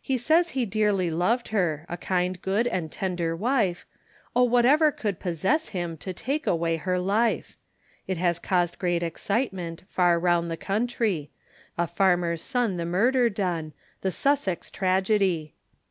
[0.00, 3.84] He says he dearly loved her, A kind, good, and tender wife,
[4.34, 7.58] Oh, whatever could possess him, To take away her life;
[8.06, 11.30] It has caused great excitement, Far round the country,
[11.76, 15.52] A farmer's son the murder done, The Sussex tragedy.